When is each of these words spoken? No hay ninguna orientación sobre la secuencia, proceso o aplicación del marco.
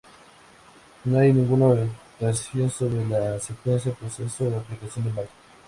No 1.05 1.19
hay 1.19 1.31
ninguna 1.31 1.67
orientación 1.67 2.71
sobre 2.71 3.05
la 3.07 3.39
secuencia, 3.39 3.93
proceso 3.93 4.45
o 4.45 4.57
aplicación 4.57 5.05
del 5.05 5.13
marco. 5.13 5.31